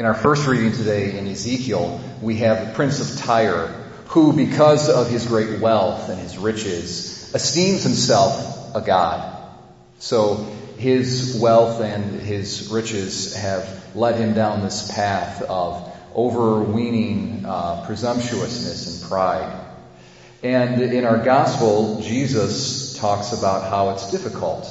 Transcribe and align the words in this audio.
In 0.00 0.06
our 0.06 0.14
first 0.14 0.46
reading 0.46 0.72
today 0.72 1.18
in 1.18 1.28
Ezekiel, 1.28 2.00
we 2.22 2.36
have 2.36 2.66
the 2.66 2.72
prince 2.72 3.00
of 3.00 3.18
Tyre, 3.18 3.66
who, 4.06 4.32
because 4.32 4.88
of 4.88 5.10
his 5.10 5.26
great 5.26 5.60
wealth 5.60 6.08
and 6.08 6.18
his 6.18 6.38
riches, 6.38 7.30
esteems 7.34 7.82
himself 7.82 8.74
a 8.74 8.80
god. 8.80 9.38
So 9.98 10.36
his 10.78 11.38
wealth 11.38 11.82
and 11.82 12.18
his 12.18 12.70
riches 12.70 13.36
have 13.36 13.94
led 13.94 14.18
him 14.18 14.32
down 14.32 14.62
this 14.62 14.90
path 14.90 15.42
of 15.42 15.94
overweening 16.16 17.44
uh, 17.44 17.84
presumptuousness 17.84 19.02
and 19.02 19.10
pride. 19.10 19.66
And 20.42 20.80
in 20.80 21.04
our 21.04 21.22
gospel, 21.22 22.00
Jesus 22.00 22.96
talks 22.96 23.34
about 23.34 23.68
how 23.68 23.90
it's 23.90 24.10
difficult 24.10 24.66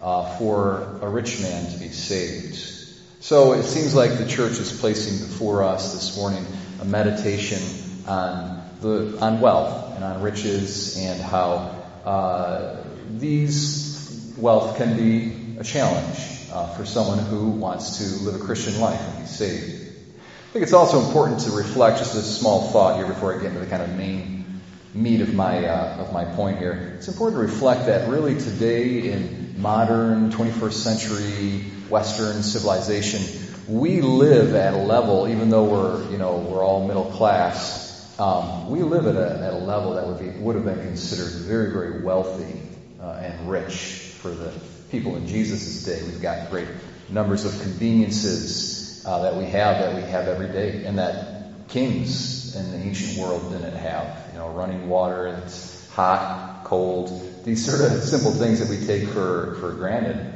uh, 0.00 0.38
for 0.38 1.00
a 1.02 1.08
rich 1.08 1.42
man 1.42 1.68
to 1.72 1.78
be 1.78 1.88
saved. 1.88 2.81
So 3.22 3.52
it 3.52 3.62
seems 3.62 3.94
like 3.94 4.18
the 4.18 4.26
church 4.26 4.58
is 4.58 4.76
placing 4.80 5.28
before 5.28 5.62
us 5.62 5.94
this 5.94 6.16
morning 6.16 6.44
a 6.80 6.84
meditation 6.84 7.60
on 8.04 8.60
the 8.80 9.16
on 9.20 9.40
wealth 9.40 9.94
and 9.94 10.02
on 10.02 10.22
riches 10.22 10.98
and 10.98 11.22
how 11.22 11.70
uh, 12.04 12.82
these 13.08 14.34
wealth 14.36 14.76
can 14.76 14.96
be 14.96 15.56
a 15.56 15.62
challenge 15.62 16.18
uh, 16.52 16.74
for 16.74 16.84
someone 16.84 17.20
who 17.20 17.50
wants 17.50 17.98
to 17.98 18.24
live 18.24 18.40
a 18.40 18.44
Christian 18.44 18.80
life 18.80 19.00
and 19.00 19.20
be 19.20 19.26
saved. 19.28 19.92
I 20.18 20.52
think 20.52 20.64
it's 20.64 20.72
also 20.72 21.06
important 21.06 21.42
to 21.42 21.52
reflect 21.52 21.98
just 21.98 22.16
a 22.16 22.22
small 22.22 22.70
thought 22.70 22.96
here 22.96 23.06
before 23.06 23.32
I 23.32 23.36
get 23.36 23.52
into 23.52 23.60
the 23.60 23.66
kind 23.66 23.84
of 23.84 23.96
main 23.96 24.60
meat 24.94 25.20
of 25.20 25.32
my 25.32 25.64
uh, 25.64 25.98
of 25.98 26.12
my 26.12 26.24
point 26.24 26.58
here. 26.58 26.94
It's 26.96 27.06
important 27.06 27.40
to 27.40 27.46
reflect 27.46 27.86
that 27.86 28.08
really 28.08 28.34
today 28.34 29.12
in 29.12 29.51
modern 29.62 30.32
21st 30.32 30.72
century 30.72 31.60
Western 31.88 32.42
civilization, 32.42 33.22
we 33.68 34.00
live 34.00 34.56
at 34.56 34.74
a 34.74 34.78
level, 34.78 35.28
even 35.28 35.50
though 35.50 35.64
we're, 35.64 36.10
you 36.10 36.18
know, 36.18 36.38
we're 36.38 36.64
all 36.64 36.84
middle 36.84 37.10
class, 37.12 38.18
um, 38.18 38.68
we 38.68 38.82
live 38.82 39.06
at 39.06 39.14
a, 39.14 39.44
at 39.44 39.54
a 39.54 39.58
level 39.58 39.94
that 39.94 40.06
would 40.06 40.18
be, 40.18 40.30
would 40.40 40.56
have 40.56 40.64
been 40.64 40.80
considered 40.80 41.30
very, 41.42 41.72
very 41.72 42.02
wealthy 42.02 42.60
uh, 43.00 43.20
and 43.22 43.48
rich 43.48 44.12
for 44.20 44.30
the 44.32 44.52
people 44.90 45.14
in 45.14 45.28
Jesus' 45.28 45.84
day. 45.84 46.02
We've 46.02 46.20
got 46.20 46.50
great 46.50 46.68
numbers 47.08 47.44
of 47.44 47.52
conveniences 47.62 49.04
uh, 49.06 49.22
that 49.22 49.36
we 49.36 49.44
have 49.44 49.78
that 49.78 49.94
we 49.94 50.02
have 50.10 50.26
every 50.26 50.48
day, 50.48 50.84
and 50.84 50.98
that 50.98 51.68
kings 51.68 52.56
in 52.56 52.72
the 52.72 52.78
ancient 52.78 53.18
world 53.18 53.52
didn't 53.52 53.76
have. 53.76 54.30
You 54.32 54.40
know, 54.40 54.50
running 54.50 54.88
water 54.88 55.30
that's 55.32 55.88
hot, 55.90 56.51
cold, 56.64 57.44
these 57.44 57.64
sort 57.64 57.80
of 57.80 58.02
simple 58.02 58.32
things 58.32 58.60
that 58.60 58.68
we 58.68 58.84
take 58.86 59.08
for, 59.08 59.56
for 59.60 59.72
granted. 59.72 60.32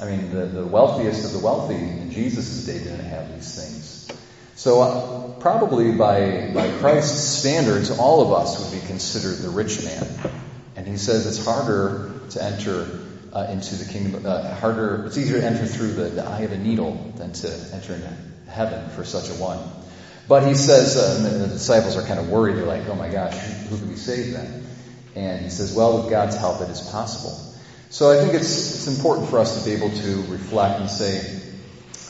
I 0.00 0.06
mean, 0.06 0.30
the, 0.30 0.46
the 0.46 0.66
wealthiest 0.66 1.24
of 1.24 1.32
the 1.32 1.38
wealthy 1.38 1.76
in 1.76 2.10
Jesus' 2.10 2.66
day 2.66 2.78
didn't 2.78 3.04
have 3.04 3.32
these 3.34 3.54
things. 3.54 4.10
So 4.56 4.82
uh, 4.82 5.40
probably 5.40 5.92
by, 5.92 6.50
by 6.54 6.70
Christ's 6.78 7.38
standards, 7.40 7.90
all 7.90 8.22
of 8.22 8.32
us 8.32 8.58
would 8.60 8.80
be 8.80 8.86
considered 8.86 9.38
the 9.38 9.50
rich 9.50 9.84
man. 9.84 10.06
And 10.76 10.86
he 10.86 10.96
says 10.96 11.26
it's 11.26 11.44
harder 11.44 12.12
to 12.30 12.42
enter 12.42 13.00
uh, 13.32 13.48
into 13.50 13.74
the 13.74 13.92
kingdom, 13.92 14.24
uh, 14.24 14.54
harder, 14.54 15.06
it's 15.06 15.18
easier 15.18 15.40
to 15.40 15.46
enter 15.46 15.66
through 15.66 15.92
the, 15.94 16.04
the, 16.04 16.24
eye 16.24 16.42
of 16.42 16.52
a 16.52 16.58
needle 16.58 17.12
than 17.16 17.32
to 17.32 17.48
enter 17.72 17.94
into 17.94 18.16
heaven 18.48 18.88
for 18.90 19.04
such 19.04 19.28
a 19.28 19.34
one. 19.34 19.58
But 20.28 20.46
he 20.46 20.54
says, 20.54 20.96
uh, 20.96 21.38
the 21.38 21.48
disciples 21.48 21.96
are 21.96 22.02
kind 22.02 22.20
of 22.20 22.30
worried. 22.30 22.56
They're 22.56 22.64
like, 22.64 22.88
oh 22.88 22.94
my 22.94 23.10
gosh, 23.10 23.36
who 23.68 23.76
can 23.76 23.88
be 23.88 23.96
saved 23.96 24.34
then? 24.36 24.66
And 25.14 25.42
he 25.42 25.50
says, 25.50 25.74
well, 25.74 26.02
with 26.02 26.10
God's 26.10 26.36
help, 26.36 26.60
it 26.60 26.70
is 26.70 26.80
possible. 26.90 27.40
So 27.90 28.10
I 28.10 28.20
think 28.20 28.34
it's, 28.34 28.74
it's 28.74 28.96
important 28.96 29.28
for 29.28 29.38
us 29.38 29.62
to 29.62 29.70
be 29.70 29.76
able 29.76 29.90
to 29.90 30.32
reflect 30.32 30.80
and 30.80 30.90
say 30.90 31.40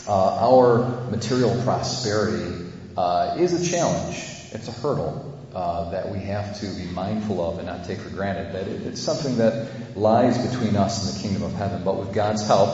uh, 0.08 0.36
our 0.40 1.10
material 1.10 1.62
prosperity 1.62 2.70
uh, 2.96 3.36
is 3.38 3.52
a 3.52 3.70
challenge. 3.70 4.16
It's 4.52 4.68
a 4.68 4.72
hurdle 4.72 5.38
uh, 5.54 5.90
that 5.90 6.10
we 6.10 6.20
have 6.20 6.58
to 6.60 6.66
be 6.66 6.84
mindful 6.84 7.40
of 7.46 7.58
and 7.58 7.66
not 7.66 7.84
take 7.84 7.98
for 7.98 8.10
granted. 8.10 8.54
That 8.54 8.66
it, 8.66 8.86
it's 8.86 9.00
something 9.00 9.36
that 9.36 9.96
lies 9.96 10.38
between 10.50 10.76
us 10.76 11.06
and 11.06 11.14
the 11.16 11.22
kingdom 11.22 11.42
of 11.42 11.52
heaven. 11.54 11.84
But 11.84 11.96
with 11.96 12.14
God's 12.14 12.46
help, 12.46 12.70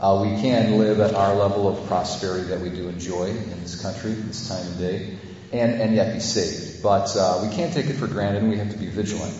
uh, 0.00 0.20
we 0.22 0.40
can 0.40 0.78
live 0.78 1.00
at 1.00 1.14
our 1.14 1.34
level 1.34 1.68
of 1.68 1.86
prosperity 1.86 2.48
that 2.48 2.60
we 2.60 2.70
do 2.70 2.88
enjoy 2.88 3.28
in 3.28 3.60
this 3.60 3.80
country, 3.80 4.12
this 4.12 4.48
time 4.48 4.66
of 4.66 4.78
day, 4.78 5.16
and, 5.52 5.80
and 5.80 5.94
yet 5.94 6.14
be 6.14 6.20
saved. 6.20 6.82
But 6.82 7.16
uh, 7.16 7.46
we 7.46 7.54
can't 7.54 7.72
take 7.72 7.86
it 7.86 7.94
for 7.94 8.06
granted, 8.06 8.42
and 8.42 8.50
we 8.50 8.58
have 8.58 8.70
to 8.70 8.78
be 8.78 8.86
vigilant. 8.86 9.34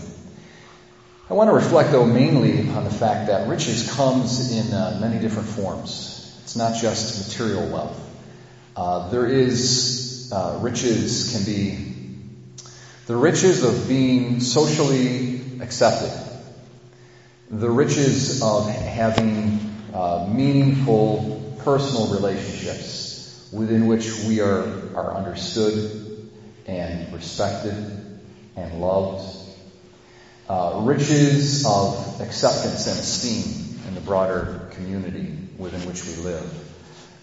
I 1.28 1.32
want 1.32 1.48
to 1.48 1.54
reflect, 1.54 1.90
though, 1.90 2.04
mainly 2.04 2.68
on 2.68 2.84
the 2.84 2.90
fact 2.90 3.28
that 3.28 3.48
riches 3.48 3.90
comes 3.94 4.52
in 4.52 4.74
uh, 4.74 4.98
many 5.00 5.18
different 5.18 5.48
forms. 5.48 6.38
It's 6.42 6.54
not 6.54 6.76
just 6.76 7.26
material 7.26 7.66
wealth. 7.72 7.98
Uh, 8.76 9.08
there 9.08 9.26
is 9.26 10.30
uh, 10.30 10.58
riches 10.60 11.32
can 11.32 11.44
be 11.44 11.94
the 13.06 13.16
riches 13.16 13.64
of 13.64 13.88
being 13.88 14.40
socially 14.40 15.40
accepted, 15.60 16.12
the 17.50 17.70
riches 17.70 18.42
of 18.42 18.68
having 18.68 19.60
uh, 19.94 20.26
meaningful 20.28 21.42
personal 21.60 22.12
relationships 22.12 23.48
within 23.50 23.86
which 23.86 24.24
we 24.24 24.40
are, 24.40 24.66
are 24.94 25.14
understood 25.14 25.90
and 26.66 27.10
respected 27.14 27.74
and 28.56 28.80
loved 28.80 29.43
uh, 30.48 30.80
riches 30.82 31.64
of 31.66 32.20
acceptance 32.20 32.86
and 32.86 32.98
esteem 32.98 33.80
in 33.88 33.94
the 33.94 34.00
broader 34.00 34.68
community 34.72 35.36
within 35.58 35.80
which 35.88 36.04
we 36.06 36.14
live. 36.16 36.60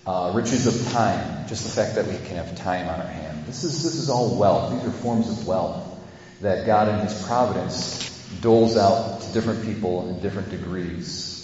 Uh, 0.05 0.31
riches 0.33 0.65
of 0.65 0.91
time, 0.91 1.47
just 1.47 1.63
the 1.63 1.69
fact 1.69 1.95
that 1.95 2.07
we 2.07 2.15
can 2.27 2.37
have 2.37 2.55
time 2.57 2.87
on 2.87 2.99
our 2.99 3.07
hand. 3.07 3.45
This 3.45 3.63
is, 3.63 3.83
this 3.83 3.95
is 3.95 4.09
all 4.09 4.37
wealth. 4.37 4.73
These 4.73 4.87
are 4.87 4.91
forms 4.91 5.29
of 5.29 5.45
wealth 5.45 5.87
that 6.41 6.65
God 6.65 6.87
in 6.89 6.99
His 7.05 7.25
providence 7.27 8.09
doles 8.41 8.77
out 8.77 9.21
to 9.21 9.33
different 9.33 9.63
people 9.65 10.09
in 10.09 10.19
different 10.21 10.49
degrees. 10.49 11.37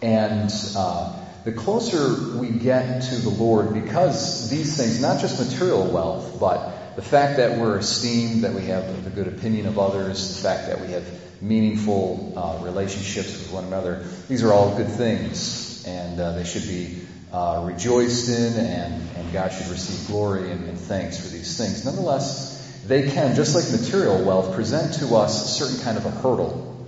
And 0.00 0.50
uh, 0.76 1.20
the 1.44 1.52
closer 1.52 2.38
we 2.38 2.48
get 2.48 3.02
to 3.02 3.16
the 3.16 3.30
Lord, 3.30 3.74
because 3.74 4.48
these 4.48 4.76
things, 4.76 5.02
not 5.02 5.20
just 5.20 5.38
material 5.38 5.86
wealth, 5.90 6.38
but 6.40 6.77
the 6.98 7.04
fact 7.04 7.36
that 7.36 7.56
we're 7.56 7.78
esteemed, 7.78 8.42
that 8.42 8.52
we 8.54 8.62
have 8.62 9.04
the 9.04 9.10
good 9.10 9.28
opinion 9.28 9.66
of 9.66 9.78
others, 9.78 10.34
the 10.34 10.42
fact 10.42 10.66
that 10.66 10.80
we 10.80 10.88
have 10.88 11.04
meaningful 11.40 12.32
uh, 12.36 12.58
relationships 12.64 13.38
with 13.38 13.52
one 13.52 13.62
another, 13.66 14.04
these 14.26 14.42
are 14.42 14.52
all 14.52 14.76
good 14.76 14.88
things, 14.88 15.84
and 15.86 16.18
uh, 16.18 16.32
they 16.32 16.42
should 16.42 16.66
be 16.66 16.98
uh, 17.32 17.62
rejoiced 17.64 18.28
in, 18.28 18.52
and, 18.52 19.10
and 19.16 19.32
God 19.32 19.52
should 19.52 19.68
receive 19.68 20.08
glory 20.08 20.50
and, 20.50 20.68
and 20.68 20.76
thanks 20.76 21.20
for 21.20 21.28
these 21.28 21.56
things. 21.56 21.84
Nonetheless, 21.84 22.82
they 22.88 23.08
can, 23.08 23.36
just 23.36 23.54
like 23.54 23.80
material 23.80 24.20
wealth, 24.24 24.56
present 24.56 24.94
to 24.94 25.14
us 25.14 25.44
a 25.44 25.66
certain 25.66 25.80
kind 25.84 25.98
of 25.98 26.04
a 26.04 26.10
hurdle 26.10 26.84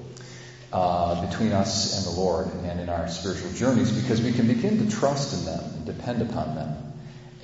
uh, 0.72 1.24
between 1.24 1.52
us 1.52 1.96
and 1.96 2.12
the 2.12 2.20
Lord 2.20 2.48
and 2.64 2.80
in 2.80 2.88
our 2.88 3.06
spiritual 3.06 3.52
journeys 3.52 3.92
because 3.92 4.20
we 4.20 4.32
can 4.32 4.48
begin 4.48 4.84
to 4.84 4.90
trust 4.90 5.38
in 5.38 5.44
them 5.44 5.62
and 5.62 5.86
depend 5.86 6.20
upon 6.20 6.56
them 6.56 6.94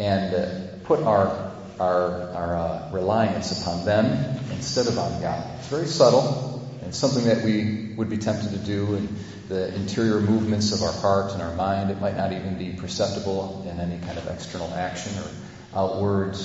and 0.00 0.34
uh, 0.34 0.76
put 0.82 0.98
our 1.04 1.52
our, 1.80 2.30
our 2.30 2.56
uh, 2.56 2.90
reliance 2.92 3.60
upon 3.60 3.84
them 3.84 4.06
instead 4.52 4.86
of 4.86 4.98
on 4.98 5.20
God. 5.20 5.58
It's 5.58 5.68
very 5.68 5.86
subtle 5.86 6.68
and 6.82 6.94
something 6.94 7.24
that 7.24 7.44
we 7.44 7.94
would 7.96 8.08
be 8.08 8.18
tempted 8.18 8.50
to 8.52 8.58
do 8.58 8.94
in 8.94 9.08
the 9.48 9.74
interior 9.74 10.20
movements 10.20 10.72
of 10.72 10.82
our 10.82 10.92
heart 10.92 11.32
and 11.32 11.42
our 11.42 11.54
mind. 11.54 11.90
It 11.90 12.00
might 12.00 12.16
not 12.16 12.32
even 12.32 12.58
be 12.58 12.72
perceptible 12.72 13.66
in 13.68 13.78
any 13.78 13.98
kind 13.98 14.18
of 14.18 14.26
external 14.28 14.72
action 14.74 15.12
or 15.18 15.28
outward 15.74 16.36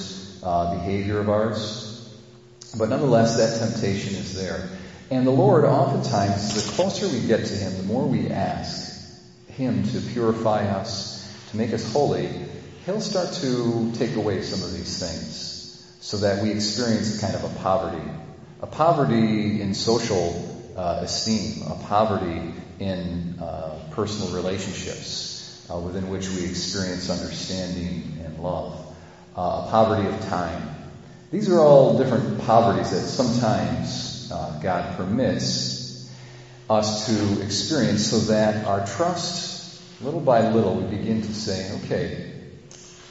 uh, 0.43 0.75
behavior 0.75 1.19
of 1.19 1.29
ours. 1.29 1.87
But 2.77 2.89
nonetheless, 2.89 3.37
that 3.37 3.67
temptation 3.67 4.15
is 4.15 4.35
there. 4.35 4.69
And 5.09 5.27
the 5.27 5.31
Lord, 5.31 5.65
oftentimes, 5.65 6.55
the 6.55 6.71
closer 6.73 7.07
we 7.07 7.27
get 7.27 7.45
to 7.45 7.53
Him, 7.53 7.77
the 7.77 7.83
more 7.83 8.07
we 8.07 8.29
ask 8.29 9.21
Him 9.47 9.83
to 9.83 9.99
purify 9.99 10.67
us, 10.67 11.29
to 11.51 11.57
make 11.57 11.73
us 11.73 11.91
holy, 11.91 12.29
he'll 12.85 13.01
start 13.01 13.33
to 13.33 13.91
take 13.93 14.15
away 14.15 14.41
some 14.41 14.63
of 14.67 14.73
these 14.73 14.99
things 14.99 15.97
so 15.99 16.17
that 16.17 16.41
we 16.41 16.51
experience 16.51 17.21
kind 17.21 17.35
of 17.35 17.43
a 17.43 17.59
poverty. 17.59 18.09
A 18.61 18.67
poverty 18.67 19.61
in 19.61 19.73
social 19.73 20.73
uh, 20.75 20.99
esteem, 21.01 21.63
a 21.67 21.75
poverty 21.83 22.53
in 22.79 23.39
uh, 23.39 23.79
personal 23.91 24.33
relationships 24.33 25.67
uh, 25.69 25.77
within 25.77 26.09
which 26.09 26.27
we 26.29 26.45
experience 26.45 27.09
understanding 27.09 28.19
and 28.25 28.39
love, 28.39 28.73
uh, 29.37 29.65
a 29.65 29.67
poverty 29.69 30.07
of 30.07 30.19
time. 30.27 30.69
These 31.31 31.49
are 31.49 31.59
all 31.59 31.97
different 31.97 32.41
poverties 32.41 32.91
that 32.91 33.01
sometimes 33.07 34.31
uh, 34.31 34.59
God 34.61 34.97
permits 34.97 36.09
us 36.69 37.07
to 37.07 37.41
experience 37.43 38.09
so 38.09 38.19
that 38.33 38.65
our 38.65 38.85
trust, 38.85 39.81
little 40.01 40.19
by 40.19 40.49
little, 40.49 40.75
we 40.75 40.97
begin 40.97 41.21
to 41.21 41.33
say, 41.33 41.71
okay, 41.83 42.40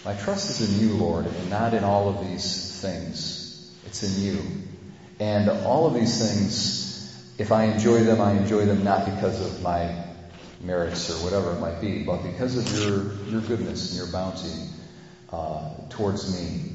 my 0.04 0.14
trust 0.14 0.50
is 0.50 0.80
in 0.82 0.88
you, 0.88 0.94
Lord, 0.96 1.26
and 1.26 1.50
not 1.50 1.74
in 1.74 1.84
all 1.84 2.08
of 2.08 2.26
these 2.28 2.80
things. 2.80 3.74
It's 3.86 4.02
in 4.02 4.22
you. 4.24 4.42
And 5.20 5.50
all 5.50 5.86
of 5.86 5.94
these 5.94 6.18
things, 6.18 7.34
if 7.38 7.52
I 7.52 7.64
enjoy 7.64 8.04
them, 8.04 8.20
I 8.20 8.32
enjoy 8.32 8.66
them 8.66 8.84
not 8.84 9.04
because 9.04 9.40
of 9.40 9.62
my 9.62 10.04
merits 10.62 11.10
or 11.10 11.24
whatever 11.24 11.52
it 11.52 11.60
might 11.60 11.80
be, 11.80 12.02
but 12.04 12.22
because 12.22 12.56
of 12.56 12.78
your, 12.78 13.14
your 13.30 13.40
goodness 13.42 13.90
and 13.90 13.98
your 13.98 14.12
bounty. 14.12 14.68
uh, 15.32 15.70
towards 15.90 16.32
me. 16.34 16.72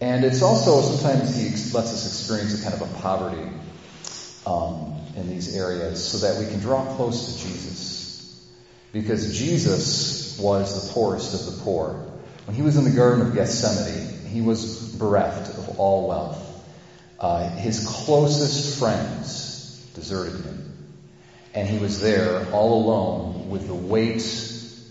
And 0.00 0.24
it's 0.24 0.42
also 0.42 0.82
sometimes 0.82 1.36
He 1.36 1.44
lets 1.74 1.92
us 1.92 2.06
experience 2.06 2.60
a 2.60 2.70
kind 2.70 2.82
of 2.82 2.90
a 2.90 2.98
poverty 3.00 3.50
um, 4.46 4.94
in 5.16 5.28
these 5.28 5.56
areas 5.56 6.06
so 6.06 6.26
that 6.26 6.38
we 6.40 6.50
can 6.50 6.60
draw 6.60 6.84
close 6.96 7.34
to 7.36 7.48
Jesus. 7.48 8.46
Because 8.92 9.38
Jesus 9.38 10.38
was 10.38 10.88
the 10.88 10.92
poorest 10.92 11.34
of 11.34 11.56
the 11.56 11.62
poor. 11.62 12.05
When 12.46 12.56
He 12.56 12.62
was 12.62 12.76
in 12.76 12.84
the 12.84 12.90
Garden 12.90 13.26
of 13.26 13.34
Gethsemane, 13.34 14.26
He 14.26 14.40
was 14.40 14.94
bereft 14.94 15.58
of 15.58 15.78
all 15.78 16.08
wealth. 16.08 16.42
Uh, 17.18 17.48
his 17.48 17.86
closest 17.86 18.78
friends 18.78 19.80
deserted 19.94 20.44
him. 20.44 20.66
And 21.54 21.66
he 21.66 21.78
was 21.78 22.00
there 22.00 22.46
all 22.52 22.84
alone 22.84 23.48
with 23.48 23.66
the 23.66 23.74
weight 23.74 24.22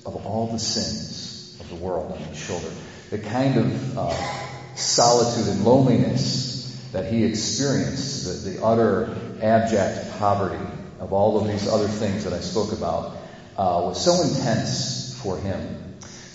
of 0.05 0.25
all 0.25 0.47
the 0.47 0.57
sins 0.57 1.55
of 1.59 1.69
the 1.69 1.75
world 1.75 2.11
on 2.11 2.17
his 2.17 2.37
shoulder. 2.37 2.67
The 3.11 3.19
kind 3.19 3.57
of 3.57 3.97
uh, 3.97 4.75
solitude 4.75 5.47
and 5.53 5.63
loneliness 5.63 6.75
that 6.91 7.11
he 7.11 7.23
experienced, 7.23 8.45
the, 8.45 8.51
the, 8.51 8.63
utter 8.65 9.15
abject 9.41 10.17
poverty 10.17 10.65
of 10.99 11.13
all 11.13 11.39
of 11.39 11.47
these 11.47 11.67
other 11.67 11.87
things 11.87 12.23
that 12.23 12.33
I 12.33 12.39
spoke 12.39 12.71
about, 12.71 13.11
uh, 13.57 13.81
was 13.85 14.03
so 14.03 14.23
intense 14.23 15.15
for 15.21 15.37
him. 15.37 15.84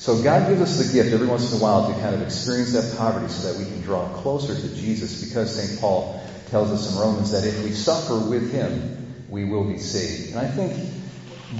So 0.00 0.23
God 0.23 0.49
gives 0.49 0.62
us 0.62 0.79
the 0.79 0.94
gift 0.94 1.12
every 1.12 1.26
once 1.26 1.52
in 1.52 1.58
a 1.58 1.62
while 1.62 1.87
to 1.87 2.00
kind 2.00 2.14
of 2.14 2.23
experience 2.23 2.73
that 2.73 2.97
poverty 2.97 3.29
so 3.29 3.52
that 3.52 3.58
we 3.58 3.67
can 3.67 3.82
draw 3.82 4.08
closer 4.08 4.55
to 4.55 4.75
Jesus 4.75 5.23
because 5.29 5.55
St. 5.55 5.79
Paul 5.79 6.19
tells 6.49 6.70
us 6.70 6.91
in 6.91 6.99
Romans 6.99 7.32
that 7.32 7.44
if 7.44 7.62
we 7.62 7.73
suffer 7.73 8.17
with 8.19 8.50
him, 8.50 9.26
we 9.29 9.44
will 9.44 9.64
be 9.64 9.76
saved. 9.76 10.31
And 10.31 10.38
I 10.38 10.47
think, 10.47 10.73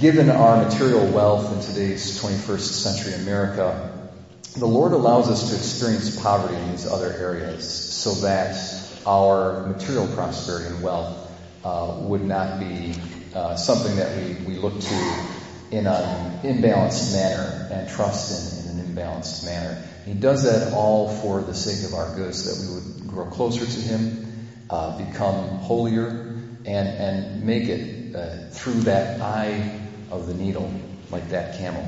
given 0.01 0.31
our 0.31 0.57
material 0.63 1.05
wealth 1.11 1.53
in 1.53 1.61
today's 1.61 2.19
21st 2.19 2.59
century 2.61 3.13
America, 3.13 4.09
the 4.57 4.65
Lord 4.65 4.93
allows 4.93 5.29
us 5.29 5.51
to 5.51 5.55
experience 5.55 6.19
poverty 6.19 6.55
in 6.55 6.71
these 6.71 6.87
other 6.87 7.13
areas 7.13 7.71
so 7.71 8.09
that 8.25 8.57
our 9.05 9.67
material 9.67 10.07
prosperity 10.07 10.65
and 10.73 10.81
wealth 10.81 11.31
uh, 11.63 11.95
would 11.99 12.23
not 12.23 12.59
be 12.59 12.95
uh, 13.35 13.55
something 13.55 13.97
that 13.97 14.17
we, 14.17 14.55
we 14.55 14.55
look 14.55 14.79
to 14.79 15.30
in 15.71 15.87
an 15.87 16.39
imbalanced 16.43 17.13
manner 17.13 17.67
and 17.71 17.89
trust 17.89 18.67
in 18.67 18.73
in 18.73 18.79
an 18.79 18.95
imbalanced 18.95 19.45
manner. 19.45 19.81
He 20.05 20.13
does 20.13 20.43
that 20.43 20.73
all 20.73 21.09
for 21.09 21.41
the 21.41 21.55
sake 21.55 21.85
of 21.87 21.93
our 21.93 22.13
good 22.13 22.35
so 22.35 22.51
that 22.51 22.67
we 22.67 22.75
would 22.75 23.07
grow 23.07 23.25
closer 23.25 23.65
to 23.65 23.81
Him, 23.81 24.25
uh, 24.69 24.97
become 24.97 25.59
holier, 25.59 26.09
and, 26.65 26.87
and 26.87 27.43
make 27.43 27.69
it 27.69 28.15
uh, 28.15 28.49
through 28.51 28.81
that 28.81 29.21
eye 29.21 29.81
of 30.09 30.27
the 30.27 30.33
needle, 30.33 30.71
like 31.09 31.29
that 31.29 31.57
camel. 31.57 31.87